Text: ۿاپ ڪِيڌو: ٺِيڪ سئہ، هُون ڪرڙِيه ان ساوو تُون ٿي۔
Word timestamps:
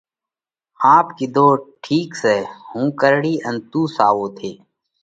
ۿاپ 0.81 1.07
ڪِيڌو: 1.17 1.47
ٺِيڪ 1.83 2.09
سئہ، 2.21 2.35
هُون 2.69 2.85
ڪرڙِيه 2.99 3.37
ان 3.47 3.55
ساوو 3.95 4.25
تُون 4.35 4.35
ٿي۔ 4.37 4.51